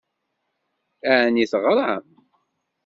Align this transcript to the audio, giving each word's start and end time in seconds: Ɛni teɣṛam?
Ɛni 1.19 1.45
teɣṛam? 1.51 2.05